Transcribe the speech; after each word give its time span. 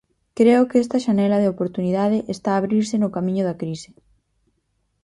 Creo 0.37 0.61
que 0.69 0.77
esta 0.83 1.01
xanela 1.05 1.37
de 1.39 1.51
oportunidade 1.53 2.17
está 2.35 2.49
a 2.51 2.59
abrirse 2.61 2.95
no 2.99 3.13
camiño 3.15 3.43
da 3.45 3.59
crise. 3.61 3.89